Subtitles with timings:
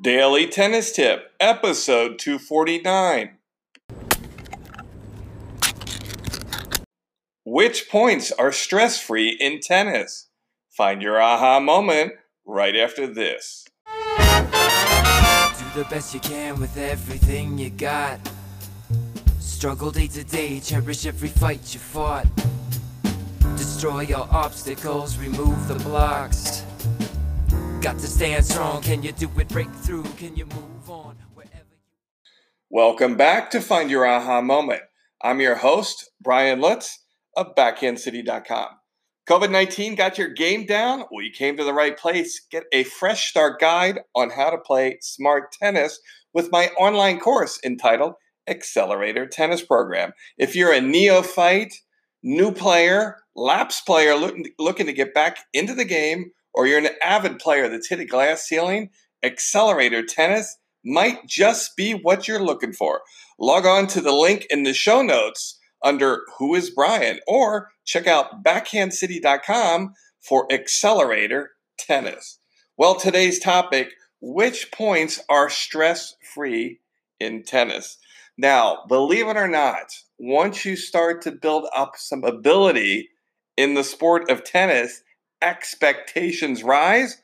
[0.00, 3.36] Daily Tennis Tip, episode 249.
[7.44, 10.28] Which points are stress free in tennis?
[10.70, 12.14] Find your aha moment
[12.46, 13.66] right after this.
[13.86, 13.92] Do
[15.74, 18.20] the best you can with everything you got.
[19.38, 22.26] Struggle day to day, cherish every fight you fought.
[23.58, 26.59] Destroy your obstacles, remove the blocks.
[27.80, 28.82] Got to stand strong.
[28.82, 29.48] Can you do it?
[29.48, 30.02] Break through.
[30.18, 31.88] Can you move on wherever you
[32.68, 34.82] Welcome back to Find Your Aha Moment.
[35.22, 36.98] I'm your host, Brian Lutz
[37.34, 38.68] of BackhandCity.com.
[39.26, 41.04] COVID 19 got your game down?
[41.10, 42.38] Well, you came to the right place.
[42.50, 46.00] Get a fresh start guide on how to play smart tennis
[46.34, 48.12] with my online course entitled
[48.46, 50.12] Accelerator Tennis Program.
[50.36, 51.72] If you're a neophyte,
[52.22, 54.14] new player, lapsed player
[54.58, 58.04] looking to get back into the game, or you're an avid player that's hit a
[58.04, 58.90] glass ceiling,
[59.22, 63.02] Accelerator Tennis might just be what you're looking for.
[63.38, 68.06] Log on to the link in the show notes under Who is Brian or check
[68.06, 72.38] out backhandcity.com for Accelerator Tennis.
[72.76, 76.80] Well, today's topic which points are stress free
[77.18, 77.98] in tennis?
[78.36, 79.86] Now, believe it or not,
[80.18, 83.08] once you start to build up some ability
[83.56, 85.02] in the sport of tennis,
[85.42, 87.20] expectations rise,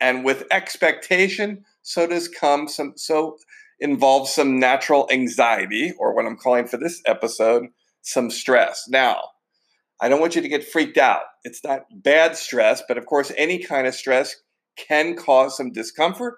[0.00, 3.36] and with expectation, so does come some so
[3.80, 7.66] involves some natural anxiety, or what I'm calling for this episode,
[8.02, 8.84] some stress.
[8.88, 9.22] Now,
[10.00, 11.22] I don't want you to get freaked out.
[11.44, 14.36] It's not bad stress, but of course, any kind of stress
[14.76, 16.36] can cause some discomfort.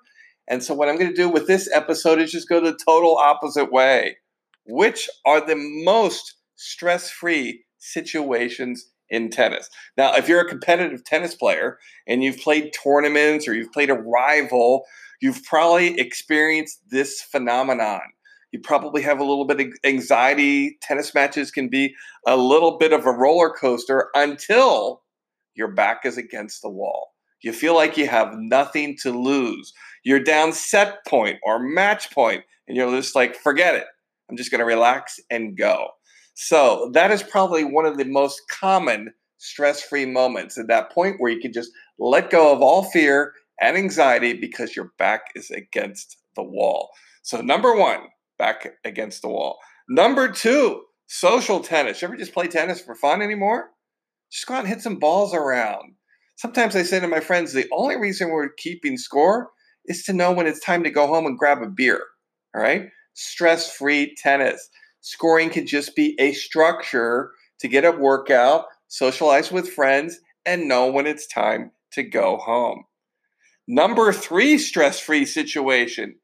[0.48, 3.16] And so, what I'm going to do with this episode is just go the total
[3.16, 4.16] opposite way.
[4.64, 9.70] Which are the most stress free situations in tennis?
[9.96, 13.94] Now, if you're a competitive tennis player and you've played tournaments or you've played a
[13.94, 14.84] rival,
[15.20, 18.00] you've probably experienced this phenomenon.
[18.50, 20.77] You probably have a little bit of anxiety.
[20.82, 21.94] Tennis matches can be
[22.27, 25.03] a little bit of a roller coaster until
[25.54, 27.12] your back is against the wall.
[27.42, 29.72] You feel like you have nothing to lose.
[30.04, 33.87] You're down set point or match point, and you're just like, forget it.
[34.31, 35.88] I'm just going to relax and go.
[36.34, 41.16] So, that is probably one of the most common stress free moments at that point
[41.19, 45.50] where you can just let go of all fear and anxiety because your back is
[45.50, 46.91] against the wall.
[47.22, 48.00] So, number one,
[48.38, 49.59] back against the wall.
[49.88, 52.00] Number two, social tennis.
[52.00, 53.70] You ever just play tennis for fun anymore?
[54.31, 55.94] Just go out and hit some balls around.
[56.37, 59.50] Sometimes I say to my friends, the only reason we're keeping score
[59.87, 62.00] is to know when it's time to go home and grab a beer.
[62.54, 62.88] All right?
[63.14, 64.69] Stress free tennis.
[65.02, 70.90] Scoring could just be a structure to get a workout, socialize with friends, and know
[70.90, 72.84] when it's time to go home.
[73.68, 76.16] Number three stress free situation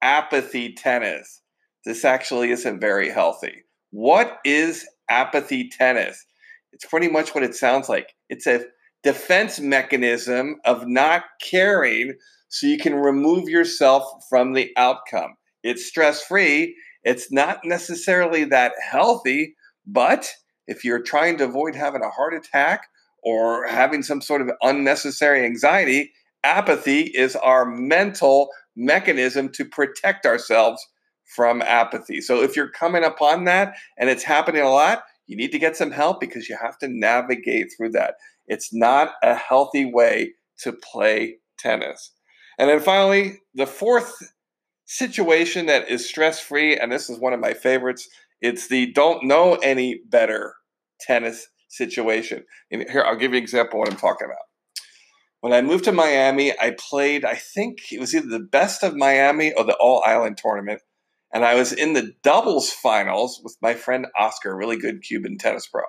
[0.00, 1.42] apathy tennis.
[1.84, 3.64] This actually isn't very healthy.
[3.90, 6.24] What is apathy tennis?
[6.72, 8.14] It's pretty much what it sounds like.
[8.28, 8.64] It's a
[9.02, 12.14] defense mechanism of not caring
[12.48, 15.34] so you can remove yourself from the outcome.
[15.62, 16.76] It's stress free.
[17.04, 19.54] It's not necessarily that healthy,
[19.86, 20.30] but
[20.66, 22.88] if you're trying to avoid having a heart attack
[23.22, 26.12] or having some sort of unnecessary anxiety,
[26.44, 30.86] apathy is our mental mechanism to protect ourselves
[31.34, 32.20] from apathy.
[32.20, 35.76] So if you're coming upon that and it's happening a lot, you need to get
[35.76, 38.14] some help because you have to navigate through that.
[38.46, 42.12] It's not a healthy way to play tennis.
[42.58, 44.16] And then finally, the fourth
[44.88, 48.08] situation that is stress free, and this is one of my favorites,
[48.40, 50.54] it's the don't know any better
[51.00, 52.44] tennis situation.
[52.70, 54.38] And here, I'll give you an example what I'm talking about.
[55.40, 58.96] When I moved to Miami, I played, I think it was either the best of
[58.96, 60.80] Miami or the All Island tournament.
[61.32, 65.66] And I was in the doubles finals with my friend Oscar, really good Cuban tennis
[65.66, 65.82] pro.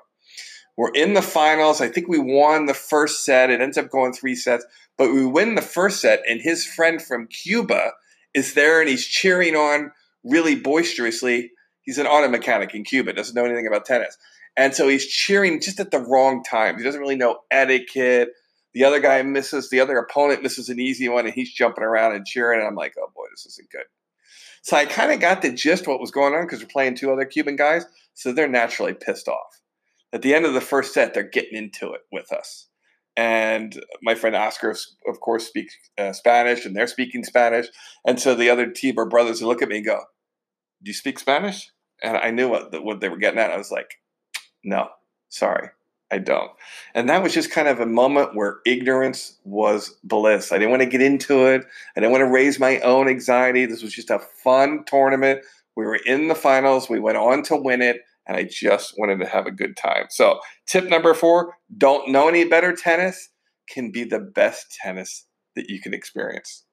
[0.78, 1.80] We're in the finals.
[1.80, 3.50] I think we won the first set.
[3.50, 4.66] It ends up going three sets,
[4.98, 7.94] but we win the first set, and his friend from Cuba
[8.40, 9.92] is there and he's cheering on
[10.24, 11.52] really boisterously.
[11.82, 14.18] He's an auto mechanic in Cuba, doesn't know anything about tennis.
[14.58, 16.78] And so he's cheering just at the wrong time.
[16.78, 18.30] He doesn't really know etiquette.
[18.74, 22.16] The other guy misses, the other opponent misses an easy one, and he's jumping around
[22.16, 22.60] and cheering.
[22.60, 23.86] And I'm like, oh boy, this isn't good.
[24.62, 27.12] So I kind of got the gist what was going on because we're playing two
[27.12, 27.86] other Cuban guys.
[28.14, 29.62] So they're naturally pissed off.
[30.12, 32.68] At the end of the first set, they're getting into it with us.
[33.18, 34.76] And my friend Oscar,
[35.08, 37.68] of course, speaks uh, Spanish, and they're speaking Spanish.
[38.06, 40.00] And so the other team are brothers who look at me and go,
[40.82, 41.72] "Do you speak Spanish?"
[42.02, 43.52] And I knew what what they were getting at.
[43.52, 43.96] I was like,
[44.64, 44.90] "No,
[45.28, 45.70] sorry,
[46.12, 46.52] I don't.
[46.96, 50.52] And that was just kind of a moment where ignorance was bliss.
[50.52, 51.66] I didn't want to get into it.
[51.96, 53.66] I didn't want to raise my own anxiety.
[53.66, 55.42] This was just a fun tournament.
[55.76, 56.90] We were in the finals.
[56.90, 58.02] We went on to win it.
[58.30, 60.06] And I just wanted to have a good time.
[60.12, 63.30] So, tip number four don't know any better tennis
[63.68, 66.64] can be the best tennis that you can experience.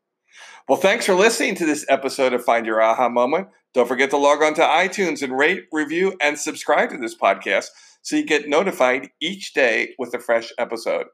[0.68, 3.48] Well, thanks for listening to this episode of Find Your Aha Moment.
[3.72, 7.68] Don't forget to log on to iTunes and rate, review, and subscribe to this podcast
[8.02, 11.06] so you get notified each day with a fresh episode.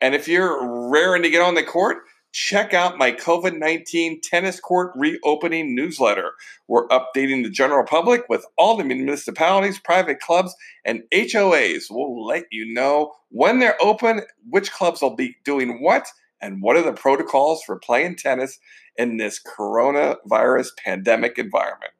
[0.00, 1.98] And if you're raring to get on the court,
[2.32, 6.32] check out my COVID 19 tennis court reopening newsletter.
[6.66, 10.54] We're updating the general public with all the municipalities, private clubs,
[10.84, 11.84] and HOAs.
[11.90, 16.08] We'll let you know when they're open, which clubs will be doing what,
[16.40, 18.58] and what are the protocols for playing tennis
[18.96, 21.92] in this coronavirus pandemic environment.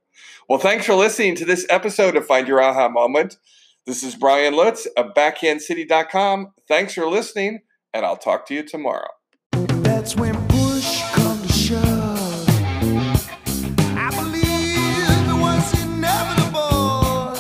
[0.48, 3.36] Well, thanks for listening to this episode of Find Your Aha Moment.
[3.86, 6.52] This is Brian Lutz of backhandcity.com.
[6.66, 7.60] Thanks for listening,
[7.94, 9.17] and I'll talk to you tomorrow.
[10.08, 12.48] That's when push comes to shove.
[13.94, 17.34] I believe it was inevitable.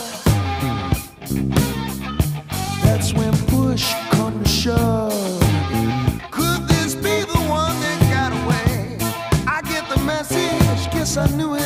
[2.82, 5.40] That's when push comes to shove.
[6.30, 8.98] Could this be the one that got away?
[9.46, 11.57] I get the message, guess I knew it.